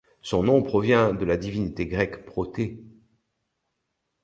[0.23, 2.83] Son nom provient de la divinité grecque Protée.